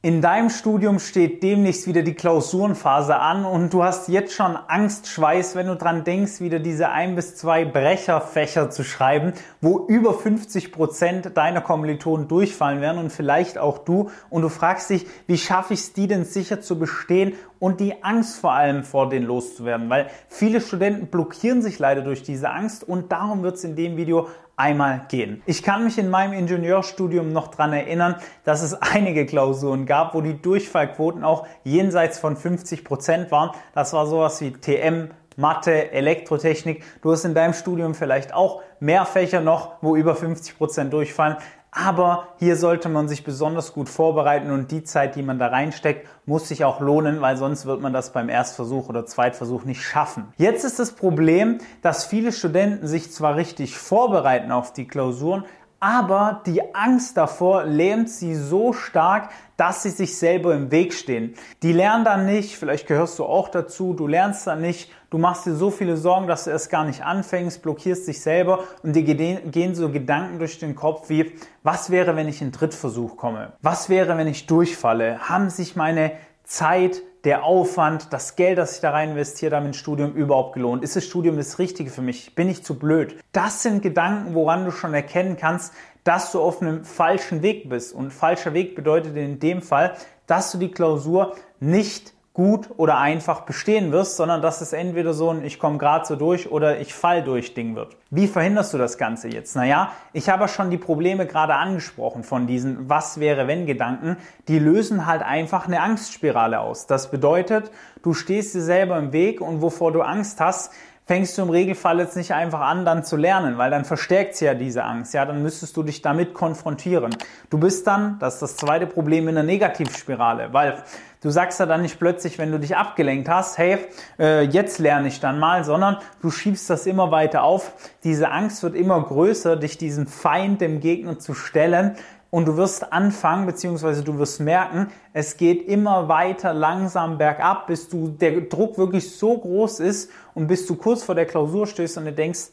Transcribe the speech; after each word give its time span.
In 0.00 0.22
deinem 0.22 0.48
Studium 0.48 1.00
steht 1.00 1.42
demnächst 1.42 1.88
wieder 1.88 2.02
die 2.02 2.14
Klausurenphase 2.14 3.16
an 3.16 3.44
und 3.44 3.74
du 3.74 3.82
hast 3.82 4.08
jetzt 4.08 4.32
schon 4.32 4.54
Angstschweiß, 4.54 5.56
wenn 5.56 5.66
du 5.66 5.74
dran 5.74 6.04
denkst, 6.04 6.40
wieder 6.40 6.60
diese 6.60 6.90
ein 6.90 7.16
bis 7.16 7.34
zwei 7.34 7.64
Brecherfächer 7.64 8.70
zu 8.70 8.84
schreiben, 8.84 9.32
wo 9.60 9.86
über 9.88 10.14
50 10.14 10.70
Prozent 10.70 11.36
deiner 11.36 11.62
Kommilitonen 11.62 12.28
durchfallen 12.28 12.80
werden 12.80 12.98
und 12.98 13.10
vielleicht 13.10 13.58
auch 13.58 13.78
du. 13.78 14.12
Und 14.30 14.42
du 14.42 14.48
fragst 14.48 14.88
dich, 14.90 15.04
wie 15.26 15.36
schaffe 15.36 15.74
ich 15.74 15.80
es, 15.80 15.92
die 15.94 16.06
denn 16.06 16.24
sicher 16.24 16.60
zu 16.60 16.78
bestehen 16.78 17.32
und 17.58 17.80
die 17.80 18.04
Angst 18.04 18.38
vor 18.38 18.52
allem 18.52 18.84
vor 18.84 19.08
denen 19.08 19.26
loszuwerden, 19.26 19.90
weil 19.90 20.10
viele 20.28 20.60
Studenten 20.60 21.08
blockieren 21.08 21.60
sich 21.60 21.80
leider 21.80 22.02
durch 22.02 22.22
diese 22.22 22.50
Angst 22.50 22.86
und 22.86 23.10
darum 23.10 23.42
wird 23.42 23.56
es 23.56 23.64
in 23.64 23.74
dem 23.74 23.96
Video 23.96 24.28
einmal 24.58 25.06
gehen. 25.08 25.42
Ich 25.46 25.62
kann 25.62 25.84
mich 25.84 25.98
in 25.98 26.10
meinem 26.10 26.32
Ingenieurstudium 26.32 27.32
noch 27.32 27.48
dran 27.48 27.72
erinnern, 27.72 28.16
dass 28.44 28.62
es 28.62 28.74
einige 28.74 29.24
Klausuren 29.24 29.86
gab, 29.86 30.14
wo 30.14 30.20
die 30.20 30.40
Durchfallquoten 30.40 31.24
auch 31.24 31.46
jenseits 31.64 32.18
von 32.18 32.36
50 32.36 32.84
Prozent 32.84 33.30
waren. 33.30 33.50
Das 33.72 33.92
war 33.92 34.06
sowas 34.06 34.40
wie 34.40 34.52
TM, 34.52 35.10
Mathe, 35.36 35.92
Elektrotechnik. 35.92 36.82
Du 37.00 37.12
hast 37.12 37.24
in 37.24 37.34
deinem 37.34 37.54
Studium 37.54 37.94
vielleicht 37.94 38.34
auch 38.34 38.60
mehr 38.80 39.06
Fächer 39.06 39.40
noch, 39.40 39.74
wo 39.80 39.94
über 39.94 40.16
50 40.16 40.58
Prozent 40.58 40.92
durchfallen. 40.92 41.36
Aber 41.70 42.28
hier 42.38 42.56
sollte 42.56 42.88
man 42.88 43.08
sich 43.08 43.24
besonders 43.24 43.74
gut 43.74 43.88
vorbereiten 43.88 44.50
und 44.50 44.70
die 44.70 44.84
Zeit, 44.84 45.16
die 45.16 45.22
man 45.22 45.38
da 45.38 45.48
reinsteckt, 45.48 46.08
muss 46.24 46.48
sich 46.48 46.64
auch 46.64 46.80
lohnen, 46.80 47.20
weil 47.20 47.36
sonst 47.36 47.66
wird 47.66 47.80
man 47.80 47.92
das 47.92 48.12
beim 48.12 48.28
Erstversuch 48.28 48.88
oder 48.88 49.04
Zweitversuch 49.04 49.64
nicht 49.64 49.82
schaffen. 49.82 50.32
Jetzt 50.38 50.64
ist 50.64 50.78
das 50.78 50.92
Problem, 50.92 51.58
dass 51.82 52.04
viele 52.04 52.32
Studenten 52.32 52.86
sich 52.86 53.12
zwar 53.12 53.36
richtig 53.36 53.76
vorbereiten 53.76 54.50
auf 54.50 54.72
die 54.72 54.88
Klausuren, 54.88 55.44
aber 55.80 56.42
die 56.46 56.74
Angst 56.74 57.16
davor 57.16 57.64
lähmt 57.64 58.10
sie 58.10 58.34
so 58.34 58.72
stark, 58.72 59.30
dass 59.56 59.82
sie 59.82 59.90
sich 59.90 60.16
selber 60.16 60.54
im 60.54 60.70
Weg 60.70 60.92
stehen. 60.94 61.34
Die 61.62 61.72
lernen 61.72 62.04
dann 62.04 62.26
nicht, 62.26 62.56
vielleicht 62.56 62.86
gehörst 62.86 63.18
du 63.18 63.24
auch 63.24 63.48
dazu, 63.48 63.92
du 63.92 64.06
lernst 64.06 64.46
dann 64.46 64.60
nicht, 64.60 64.90
du 65.10 65.18
machst 65.18 65.46
dir 65.46 65.54
so 65.54 65.70
viele 65.70 65.96
Sorgen, 65.96 66.26
dass 66.26 66.44
du 66.44 66.50
erst 66.50 66.70
gar 66.70 66.84
nicht 66.84 67.04
anfängst, 67.04 67.62
blockierst 67.62 68.06
dich 68.06 68.20
selber 68.20 68.60
und 68.82 68.94
dir 68.94 69.02
gehen 69.02 69.74
so 69.74 69.90
Gedanken 69.90 70.38
durch 70.38 70.58
den 70.58 70.74
Kopf 70.74 71.08
wie, 71.08 71.32
was 71.62 71.90
wäre, 71.90 72.16
wenn 72.16 72.28
ich 72.28 72.40
in 72.40 72.52
Drittversuch 72.52 73.16
komme? 73.16 73.52
Was 73.62 73.88
wäre, 73.88 74.16
wenn 74.16 74.28
ich 74.28 74.46
durchfalle? 74.46 75.28
Haben 75.28 75.50
sich 75.50 75.76
meine 75.76 76.12
Zeit, 76.48 77.02
der 77.24 77.44
Aufwand, 77.44 78.12
das 78.12 78.34
Geld, 78.34 78.56
das 78.56 78.76
ich 78.76 78.80
da 78.80 78.90
rein 78.90 79.10
investiere, 79.10 79.50
damit 79.50 79.76
Studium 79.76 80.14
überhaupt 80.14 80.54
gelohnt? 80.54 80.82
Ist 80.82 80.96
das 80.96 81.04
Studium 81.04 81.36
das 81.36 81.58
Richtige 81.58 81.90
für 81.90 82.00
mich? 82.00 82.34
Bin 82.34 82.48
ich 82.48 82.64
zu 82.64 82.78
blöd? 82.78 83.16
Das 83.32 83.62
sind 83.62 83.82
Gedanken, 83.82 84.34
woran 84.34 84.64
du 84.64 84.70
schon 84.70 84.94
erkennen 84.94 85.36
kannst, 85.36 85.74
dass 86.04 86.32
du 86.32 86.40
auf 86.40 86.62
einem 86.62 86.84
falschen 86.84 87.42
Weg 87.42 87.68
bist. 87.68 87.92
Und 87.92 88.14
falscher 88.14 88.54
Weg 88.54 88.74
bedeutet 88.74 89.14
in 89.16 89.38
dem 89.38 89.60
Fall, 89.60 89.94
dass 90.26 90.50
du 90.50 90.58
die 90.58 90.70
Klausur 90.70 91.36
nicht 91.60 92.14
gut 92.38 92.68
oder 92.76 92.98
einfach 92.98 93.40
bestehen 93.40 93.90
wirst, 93.90 94.16
sondern 94.16 94.40
dass 94.40 94.60
es 94.60 94.72
entweder 94.72 95.12
so 95.12 95.28
ein 95.30 95.44
ich 95.44 95.58
komme 95.58 95.76
gerade 95.76 96.06
so 96.06 96.14
durch 96.14 96.52
oder 96.52 96.78
ich 96.78 96.94
fall 96.94 97.24
durch 97.24 97.52
Ding 97.52 97.74
wird. 97.74 97.96
Wie 98.10 98.28
verhinderst 98.28 98.72
du 98.72 98.78
das 98.78 98.96
Ganze 98.96 99.26
jetzt? 99.26 99.56
Naja, 99.56 99.90
ich 100.12 100.28
habe 100.28 100.46
schon 100.46 100.70
die 100.70 100.78
Probleme 100.78 101.26
gerade 101.26 101.56
angesprochen 101.56 102.22
von 102.22 102.46
diesen 102.46 102.88
Was 102.88 103.18
wäre 103.18 103.48
wenn 103.48 103.66
Gedanken. 103.66 104.18
Die 104.46 104.60
lösen 104.60 105.04
halt 105.04 105.22
einfach 105.22 105.66
eine 105.66 105.80
Angstspirale 105.80 106.60
aus. 106.60 106.86
Das 106.86 107.10
bedeutet, 107.10 107.72
du 108.04 108.14
stehst 108.14 108.54
dir 108.54 108.62
selber 108.62 108.96
im 109.00 109.12
Weg 109.12 109.40
und 109.40 109.60
wovor 109.60 109.90
du 109.90 110.02
Angst 110.02 110.40
hast, 110.40 110.72
fängst 111.08 111.38
du 111.38 111.42
im 111.42 111.48
Regelfall 111.48 111.98
jetzt 112.00 112.16
nicht 112.16 112.34
einfach 112.34 112.60
an, 112.60 112.84
dann 112.84 113.02
zu 113.02 113.16
lernen, 113.16 113.56
weil 113.56 113.70
dann 113.70 113.86
verstärkt 113.86 114.36
sie 114.36 114.44
ja 114.44 114.52
diese 114.52 114.84
Angst. 114.84 115.14
Ja, 115.14 115.24
dann 115.24 115.42
müsstest 115.42 115.74
du 115.78 115.82
dich 115.82 116.02
damit 116.02 116.34
konfrontieren. 116.34 117.16
Du 117.48 117.58
bist 117.58 117.86
dann, 117.86 118.18
das 118.20 118.34
ist 118.34 118.42
das 118.42 118.56
zweite 118.58 118.86
Problem, 118.86 119.26
in 119.26 119.34
der 119.34 119.42
Negativspirale, 119.42 120.52
weil 120.52 120.82
du 121.22 121.30
sagst 121.30 121.60
ja 121.60 121.66
dann 121.66 121.80
nicht 121.80 121.98
plötzlich, 121.98 122.38
wenn 122.38 122.52
du 122.52 122.60
dich 122.60 122.76
abgelenkt 122.76 123.26
hast, 123.30 123.56
hey, 123.56 123.78
äh, 124.18 124.42
jetzt 124.42 124.78
lerne 124.78 125.08
ich 125.08 125.18
dann 125.18 125.38
mal, 125.38 125.64
sondern 125.64 125.96
du 126.20 126.30
schiebst 126.30 126.68
das 126.68 126.84
immer 126.84 127.10
weiter 127.10 127.42
auf. 127.42 127.72
Diese 128.04 128.30
Angst 128.30 128.62
wird 128.62 128.74
immer 128.74 129.02
größer, 129.02 129.56
dich 129.56 129.78
diesem 129.78 130.06
Feind, 130.06 130.60
dem 130.60 130.80
Gegner 130.80 131.18
zu 131.18 131.32
stellen, 131.32 131.96
und 132.30 132.46
du 132.46 132.56
wirst 132.56 132.92
anfangen, 132.92 133.46
beziehungsweise 133.46 134.04
du 134.04 134.18
wirst 134.18 134.40
merken, 134.40 134.88
es 135.12 135.36
geht 135.36 135.66
immer 135.66 136.08
weiter 136.08 136.52
langsam 136.52 137.18
bergab, 137.18 137.66
bis 137.66 137.88
du 137.88 138.08
der 138.08 138.42
Druck 138.42 138.76
wirklich 138.76 139.16
so 139.16 139.38
groß 139.38 139.80
ist 139.80 140.10
und 140.34 140.46
bis 140.46 140.66
du 140.66 140.76
kurz 140.76 141.02
vor 141.02 141.14
der 141.14 141.26
Klausur 141.26 141.66
stehst 141.66 141.96
und 141.96 142.04
du 142.04 142.12
denkst, 142.12 142.50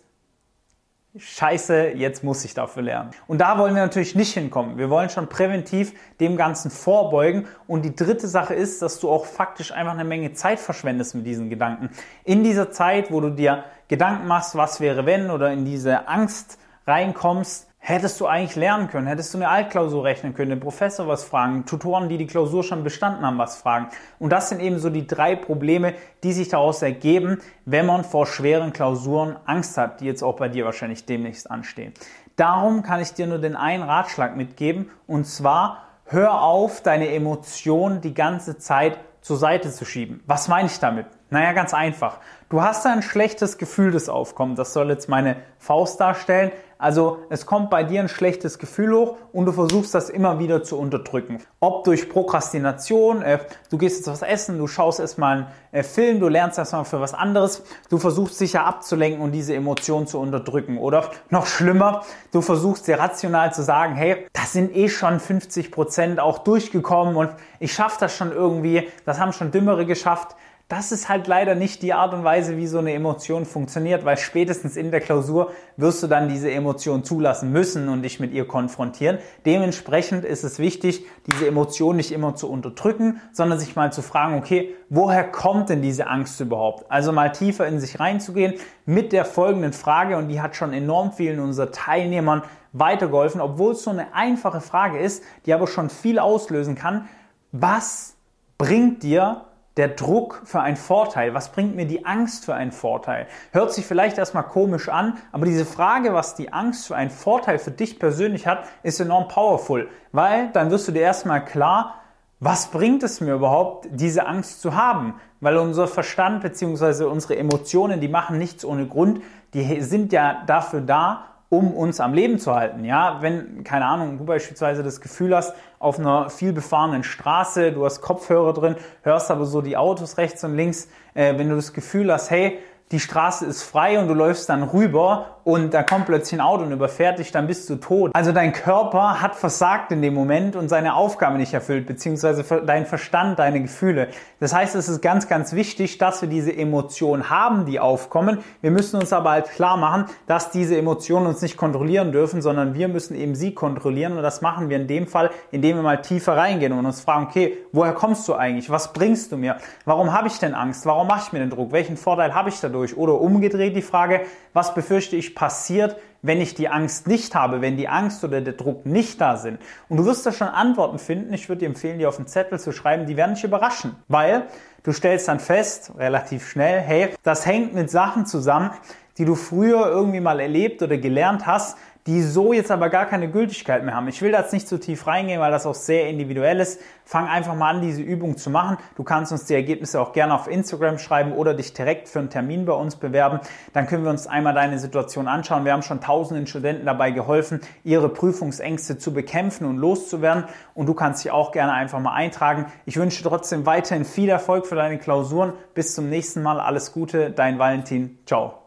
Scheiße, 1.17 1.91
jetzt 1.95 2.25
muss 2.25 2.43
ich 2.43 2.53
dafür 2.53 2.83
lernen. 2.83 3.11
Und 3.25 3.39
da 3.39 3.57
wollen 3.57 3.73
wir 3.73 3.83
natürlich 3.83 4.15
nicht 4.15 4.33
hinkommen. 4.33 4.77
Wir 4.77 4.89
wollen 4.89 5.09
schon 5.09 5.29
präventiv 5.29 5.93
dem 6.19 6.35
Ganzen 6.35 6.69
vorbeugen. 6.69 7.47
Und 7.67 7.85
die 7.85 7.95
dritte 7.95 8.27
Sache 8.27 8.53
ist, 8.53 8.81
dass 8.81 8.99
du 8.99 9.09
auch 9.09 9.25
faktisch 9.25 9.71
einfach 9.71 9.93
eine 9.93 10.03
Menge 10.03 10.33
Zeit 10.33 10.59
verschwendest 10.59 11.15
mit 11.15 11.25
diesen 11.25 11.49
Gedanken. 11.49 11.89
In 12.25 12.43
dieser 12.43 12.69
Zeit, 12.69 13.11
wo 13.11 13.21
du 13.21 13.29
dir 13.29 13.63
Gedanken 13.87 14.27
machst, 14.27 14.57
was 14.57 14.81
wäre 14.81 15.05
wenn, 15.05 15.31
oder 15.31 15.53
in 15.53 15.63
diese 15.63 16.09
Angst 16.09 16.59
reinkommst, 16.85 17.69
Hättest 17.87 18.19
du 18.19 18.25
eigentlich 18.25 18.55
lernen 18.55 18.87
können, 18.87 19.05
hättest 19.05 19.31
du 19.31 19.37
eine 19.37 19.47
Altklausur 19.47 20.05
rechnen 20.05 20.33
können, 20.33 20.49
den 20.49 20.59
Professor 20.59 21.07
was 21.07 21.23
fragen, 21.23 21.67
Tutoren, 21.67 22.09
die 22.09 22.17
die 22.17 22.25
Klausur 22.25 22.63
schon 22.63 22.83
bestanden 22.83 23.23
haben, 23.23 23.37
was 23.37 23.57
fragen. 23.57 23.89
Und 24.17 24.31
das 24.31 24.49
sind 24.49 24.59
eben 24.59 24.79
so 24.79 24.89
die 24.89 25.05
drei 25.05 25.35
Probleme, 25.35 25.93
die 26.23 26.33
sich 26.33 26.49
daraus 26.49 26.81
ergeben, 26.81 27.37
wenn 27.65 27.85
man 27.85 28.03
vor 28.03 28.25
schweren 28.25 28.73
Klausuren 28.73 29.35
Angst 29.45 29.77
hat, 29.77 30.01
die 30.01 30.05
jetzt 30.05 30.23
auch 30.23 30.35
bei 30.35 30.49
dir 30.49 30.65
wahrscheinlich 30.65 31.05
demnächst 31.05 31.51
anstehen. 31.51 31.93
Darum 32.37 32.81
kann 32.81 33.01
ich 33.01 33.13
dir 33.13 33.27
nur 33.27 33.37
den 33.37 33.55
einen 33.55 33.83
Ratschlag 33.83 34.35
mitgeben 34.35 34.89
und 35.05 35.25
zwar 35.25 35.83
hör 36.05 36.41
auf, 36.41 36.81
deine 36.81 37.09
Emotionen 37.09 38.01
die 38.01 38.15
ganze 38.15 38.57
Zeit 38.57 38.97
zur 39.21 39.37
Seite 39.37 39.71
zu 39.71 39.85
schieben. 39.85 40.23
Was 40.25 40.47
meine 40.47 40.69
ich 40.69 40.79
damit? 40.79 41.05
Naja, 41.29 41.53
ganz 41.53 41.75
einfach. 41.75 42.17
Du 42.49 42.63
hast 42.63 42.85
ein 42.87 43.03
schlechtes 43.03 43.59
Gefühl, 43.59 43.91
das 43.91 44.09
aufkommt. 44.09 44.57
Das 44.57 44.73
soll 44.73 44.89
jetzt 44.89 45.07
meine 45.07 45.35
Faust 45.59 45.99
darstellen. 45.99 46.51
Also 46.77 47.19
es 47.29 47.45
kommt 47.45 47.69
bei 47.69 47.83
dir 47.83 48.01
ein 48.01 48.09
schlechtes 48.09 48.59
Gefühl 48.59 48.93
hoch 48.93 49.15
und 49.31 49.45
du 49.45 49.53
versuchst 49.53 49.95
das 49.95 50.09
immer 50.09 50.39
wieder 50.39 50.63
zu 50.63 50.77
unterdrücken. 50.77 51.39
Ob 51.61 51.85
durch 51.85 52.09
Prokrastination, 52.09 53.21
äh, 53.21 53.39
du 53.69 53.77
gehst 53.77 53.97
jetzt 53.97 54.07
was 54.07 54.21
essen, 54.21 54.57
du 54.57 54.67
schaust 54.67 54.99
erstmal 54.99 55.37
einen 55.37 55.47
äh, 55.71 55.83
Film, 55.83 56.19
du 56.19 56.27
lernst 56.27 56.57
erstmal 56.57 56.83
für 56.83 56.99
was 56.99 57.13
anderes, 57.13 57.63
du 57.89 57.97
versuchst 57.97 58.37
sicher 58.37 58.65
abzulenken 58.65 59.21
und 59.21 59.31
diese 59.31 59.55
Emotion 59.55 60.05
zu 60.05 60.19
unterdrücken. 60.19 60.77
Oder 60.77 61.11
noch 61.29 61.45
schlimmer, 61.45 62.03
du 62.31 62.41
versuchst 62.41 62.87
dir 62.87 62.99
rational 62.99 63.53
zu 63.53 63.63
sagen, 63.63 63.95
hey, 63.95 64.27
das 64.33 64.51
sind 64.51 64.75
eh 64.75 64.89
schon 64.89 65.19
50 65.19 65.71
Prozent 65.71 66.19
auch 66.19 66.39
durchgekommen 66.39 67.15
und 67.15 67.31
ich 67.59 67.73
schaffe 67.73 67.97
das 68.01 68.15
schon 68.15 68.31
irgendwie, 68.31 68.89
das 69.05 69.19
haben 69.19 69.31
schon 69.31 69.51
Dümmere 69.51 69.85
geschafft 69.85 70.35
das 70.67 70.91
ist 70.91 71.09
halt 71.09 71.27
leider 71.27 71.53
nicht 71.53 71.83
die 71.83 71.93
Art 71.93 72.15
und 72.15 72.23
Weise, 72.23 72.57
wie 72.57 72.65
so 72.65 72.79
eine 72.79 72.93
Emotion 72.93 73.45
funktioniert, 73.45 74.03
weil 74.03 74.17
spätestens 74.17 74.75
in 74.75 74.89
der 74.89 74.99
Klausur 74.99 75.51
wirst 75.77 76.01
du 76.01 76.07
dann 76.07 76.27
diese 76.27 76.49
Emotion 76.49 77.03
zulassen 77.03 77.51
müssen 77.51 77.87
und 77.87 78.01
dich 78.01 78.19
mit 78.19 78.33
ihr 78.33 78.47
konfrontieren. 78.47 79.19
Dementsprechend 79.45 80.25
ist 80.25 80.43
es 80.43 80.57
wichtig, 80.57 81.05
diese 81.27 81.47
Emotion 81.47 81.97
nicht 81.97 82.11
immer 82.11 82.35
zu 82.35 82.49
unterdrücken, 82.49 83.21
sondern 83.31 83.59
sich 83.59 83.75
mal 83.75 83.93
zu 83.93 84.01
fragen, 84.01 84.39
okay, 84.39 84.73
woher 84.89 85.23
kommt 85.23 85.69
denn 85.69 85.83
diese 85.83 86.07
Angst 86.07 86.39
überhaupt? 86.41 86.89
Also 86.89 87.11
mal 87.11 87.31
tiefer 87.31 87.67
in 87.67 87.79
sich 87.79 87.99
reinzugehen 87.99 88.55
mit 88.87 89.13
der 89.13 89.25
folgenden 89.25 89.71
Frage 89.73 90.17
und 90.17 90.29
die 90.29 90.41
hat 90.41 90.55
schon 90.55 90.73
enorm 90.73 91.11
vielen 91.11 91.39
unserer 91.41 91.71
Teilnehmern 91.71 92.41
weitergeholfen, 92.73 93.39
obwohl 93.39 93.73
es 93.73 93.83
so 93.83 93.91
eine 93.91 94.15
einfache 94.15 94.61
Frage 94.61 94.97
ist, 94.97 95.23
die 95.45 95.53
aber 95.53 95.67
schon 95.67 95.91
viel 95.91 96.17
auslösen 96.17 96.73
kann. 96.73 97.07
Was 97.51 98.15
bringt 98.57 99.03
dir 99.03 99.45
der 99.77 99.89
Druck 99.89 100.41
für 100.45 100.61
einen 100.61 100.77
Vorteil? 100.77 101.33
Was 101.33 101.51
bringt 101.51 101.75
mir 101.75 101.85
die 101.85 102.05
Angst 102.05 102.45
für 102.45 102.53
einen 102.53 102.71
Vorteil? 102.71 103.27
Hört 103.51 103.73
sich 103.73 103.85
vielleicht 103.85 104.17
erstmal 104.17 104.43
komisch 104.43 104.89
an, 104.89 105.17
aber 105.31 105.45
diese 105.45 105.65
Frage, 105.65 106.13
was 106.13 106.35
die 106.35 106.53
Angst 106.53 106.87
für 106.87 106.95
einen 106.95 107.09
Vorteil 107.09 107.59
für 107.59 107.71
dich 107.71 107.99
persönlich 107.99 108.47
hat, 108.47 108.65
ist 108.83 108.99
enorm 108.99 109.27
powerful, 109.27 109.89
weil 110.11 110.49
dann 110.51 110.71
wirst 110.71 110.87
du 110.87 110.91
dir 110.91 111.01
erstmal 111.01 111.43
klar, 111.43 111.95
was 112.39 112.67
bringt 112.67 113.01
es 113.03 113.21
mir 113.21 113.33
überhaupt, 113.33 113.87
diese 113.91 114.27
Angst 114.27 114.61
zu 114.61 114.75
haben? 114.75 115.15
Weil 115.39 115.57
unser 115.57 115.87
Verstand 115.87 116.41
bzw. 116.41 117.05
unsere 117.05 117.37
Emotionen, 117.37 118.01
die 118.01 118.07
machen 118.07 118.37
nichts 118.37 118.65
ohne 118.65 118.87
Grund, 118.87 119.21
die 119.53 119.81
sind 119.81 120.11
ja 120.11 120.43
dafür 120.45 120.81
da, 120.81 121.34
um 121.49 121.73
uns 121.73 121.99
am 121.99 122.13
Leben 122.13 122.39
zu 122.39 122.53
halten. 122.53 122.85
Ja, 122.85 123.17
wenn, 123.21 123.63
keine 123.63 123.85
Ahnung, 123.85 124.17
du 124.17 124.25
beispielsweise 124.25 124.83
das 124.83 125.01
Gefühl 125.01 125.35
hast, 125.35 125.53
auf 125.79 125.99
einer 125.99 126.29
viel 126.29 126.53
befahrenen 126.53 127.03
Straße, 127.03 127.71
du 127.71 127.85
hast 127.85 128.01
Kopfhörer 128.01 128.53
drin, 128.53 128.75
hörst 129.03 129.29
aber 129.29 129.45
so 129.45 129.61
die 129.61 129.77
Autos 129.77 130.17
rechts 130.17 130.43
und 130.43 130.55
links, 130.55 130.87
äh, 131.13 131.37
wenn 131.37 131.49
du 131.49 131.55
das 131.55 131.73
Gefühl 131.73 132.11
hast, 132.11 132.31
hey, 132.31 132.59
die 132.91 132.99
Straße 132.99 133.45
ist 133.45 133.63
frei 133.63 133.97
und 133.97 134.07
du 134.07 134.13
läufst 134.13 134.47
dann 134.47 134.61
rüber 134.61 135.39
und 135.43 135.73
da 135.73 135.81
kommt 135.81 136.05
plötzlich 136.05 136.39
ein 136.39 136.45
Auto 136.45 136.63
und 136.63 136.71
überfährt 136.71 137.17
dich, 137.17 137.31
dann 137.31 137.47
bist 137.47 137.67
du 137.69 137.75
tot. 137.75 138.11
Also 138.13 138.31
dein 138.31 138.53
Körper 138.53 139.21
hat 139.21 139.35
versagt 139.35 139.91
in 139.91 140.03
dem 140.03 140.13
Moment 140.13 140.55
und 140.55 140.69
seine 140.69 140.95
Aufgabe 140.95 141.37
nicht 141.37 141.53
erfüllt, 141.53 141.87
beziehungsweise 141.87 142.43
dein 142.65 142.85
Verstand, 142.85 143.39
deine 143.39 143.61
Gefühle. 143.61 144.09
Das 144.39 144.53
heißt, 144.53 144.75
es 144.75 144.87
ist 144.87 145.01
ganz, 145.01 145.27
ganz 145.27 145.53
wichtig, 145.53 145.97
dass 145.97 146.21
wir 146.21 146.29
diese 146.29 146.55
Emotionen 146.55 147.29
haben, 147.29 147.65
die 147.65 147.79
aufkommen. 147.79 148.39
Wir 148.61 148.71
müssen 148.71 148.99
uns 148.99 149.13
aber 149.13 149.31
halt 149.31 149.49
klar 149.49 149.77
machen, 149.77 150.05
dass 150.27 150.51
diese 150.51 150.77
Emotionen 150.77 151.25
uns 151.25 151.41
nicht 151.41 151.57
kontrollieren 151.57 152.11
dürfen, 152.11 152.43
sondern 152.43 152.75
wir 152.75 152.87
müssen 152.87 153.15
eben 153.15 153.33
sie 153.33 153.53
kontrollieren 153.53 154.15
und 154.15 154.23
das 154.23 154.41
machen 154.41 154.69
wir 154.69 154.77
in 154.77 154.87
dem 154.87 155.07
Fall, 155.07 155.31
indem 155.51 155.77
wir 155.77 155.83
mal 155.83 156.01
tiefer 156.01 156.37
reingehen 156.37 156.73
und 156.73 156.85
uns 156.85 157.01
fragen, 157.01 157.27
okay, 157.27 157.57
woher 157.71 157.93
kommst 157.93 158.27
du 158.27 158.35
eigentlich? 158.35 158.69
Was 158.69 158.93
bringst 158.93 159.31
du 159.31 159.37
mir? 159.37 159.57
Warum 159.85 160.13
habe 160.13 160.27
ich 160.27 160.37
denn 160.37 160.53
Angst? 160.53 160.85
Warum 160.85 161.07
mache 161.07 161.23
ich 161.27 161.33
mir 161.33 161.39
den 161.39 161.49
Druck? 161.49 161.71
Welchen 161.71 161.97
Vorteil 161.97 162.33
habe 162.33 162.49
ich 162.49 162.59
dadurch? 162.59 162.74
Dadurch? 162.75 162.97
Oder 162.97 163.19
umgedreht 163.19 163.75
die 163.75 163.81
Frage, 163.81 164.21
was 164.53 164.73
befürchte 164.73 165.15
ich 165.15 165.33
passiert, 165.35 165.95
wenn 166.21 166.41
ich 166.41 166.55
die 166.55 166.67
Angst 166.67 167.07
nicht 167.07 167.35
habe, 167.35 167.61
wenn 167.61 167.77
die 167.77 167.87
Angst 167.87 168.23
oder 168.23 168.41
der 168.41 168.53
Druck 168.53 168.85
nicht 168.85 169.21
da 169.21 169.37
sind? 169.37 169.59
Und 169.89 169.97
du 169.97 170.05
wirst 170.05 170.25
da 170.25 170.31
schon 170.31 170.47
Antworten 170.47 170.99
finden. 170.99 171.33
Ich 171.33 171.49
würde 171.49 171.59
dir 171.59 171.67
empfehlen, 171.67 171.99
die 171.99 172.05
auf 172.05 172.17
den 172.17 172.27
Zettel 172.27 172.59
zu 172.59 172.71
schreiben. 172.71 173.05
Die 173.05 173.17
werden 173.17 173.35
dich 173.35 173.43
überraschen, 173.43 173.95
weil 174.07 174.47
du 174.83 174.91
stellst 174.91 175.27
dann 175.27 175.39
fest, 175.39 175.93
relativ 175.97 176.47
schnell, 176.47 176.81
hey, 176.81 177.09
das 177.23 177.45
hängt 177.45 177.73
mit 177.73 177.89
Sachen 177.89 178.25
zusammen, 178.25 178.71
die 179.17 179.25
du 179.25 179.35
früher 179.35 179.87
irgendwie 179.87 180.19
mal 180.19 180.39
erlebt 180.39 180.81
oder 180.81 180.97
gelernt 180.97 181.45
hast, 181.45 181.77
die 182.07 182.21
so 182.21 182.53
jetzt 182.53 182.69
aber 182.69 182.89
gar 182.89 183.07
keine 183.07 183.29
Gültigkeit 183.29 183.83
mehr 183.83 183.95
haben. 183.95 184.07
Ich 184.07 184.21
will 184.21 184.31
da 184.31 184.41
jetzt 184.41 184.53
nicht 184.53 184.67
zu 184.67 184.79
tief 184.79 185.07
reingehen, 185.07 185.41
weil 185.41 185.51
das 185.51 185.65
auch 185.65 185.73
sehr 185.73 186.07
individuell 186.07 186.59
ist. 186.59 186.79
Fang 187.03 187.27
einfach 187.27 187.55
mal 187.55 187.71
an, 187.71 187.81
diese 187.81 188.01
Übung 188.01 188.37
zu 188.37 188.51
machen. 188.51 188.77
Du 188.95 189.03
kannst 189.03 189.31
uns 189.31 189.45
die 189.45 189.55
Ergebnisse 189.55 189.99
auch 189.99 190.13
gerne 190.13 190.35
auf 190.35 190.47
Instagram 190.47 190.99
schreiben 190.99 191.33
oder 191.33 191.55
dich 191.55 191.73
direkt 191.73 192.07
für 192.07 192.19
einen 192.19 192.29
Termin 192.29 192.65
bei 192.65 192.73
uns 192.73 192.95
bewerben. 192.95 193.39
Dann 193.73 193.87
können 193.87 194.03
wir 194.03 194.11
uns 194.11 194.27
einmal 194.27 194.53
deine 194.53 194.77
Situation 194.77 195.27
anschauen. 195.27 195.65
Wir 195.65 195.73
haben 195.73 195.81
schon 195.81 195.99
tausenden 195.99 196.45
Studenten 196.45 196.85
dabei 196.85 197.09
geholfen, 197.09 197.59
ihre 197.83 198.09
Prüfungsängste 198.09 198.99
zu 198.99 199.11
bekämpfen 199.11 199.65
und 199.65 199.77
loszuwerden. 199.77 200.45
Und 200.75 200.87
du 200.87 200.93
kannst 200.93 201.23
dich 201.23 201.31
auch 201.31 201.51
gerne 201.51 201.73
einfach 201.73 201.99
mal 201.99 202.13
eintragen. 202.13 202.67
Ich 202.85 202.97
wünsche 202.97 203.23
trotzdem 203.23 203.65
weiterhin 203.65 204.05
viel 204.05 204.29
Erfolg 204.29 204.67
für 204.67 204.75
deine 204.75 204.99
Klausuren. 204.99 205.53
Bis 205.73 205.95
zum 205.95 206.09
nächsten 206.09 206.43
Mal. 206.43 206.59
Alles 206.59 206.91
Gute. 206.91 207.31
Dein 207.31 207.57
Valentin. 207.57 208.19
Ciao. 208.27 208.64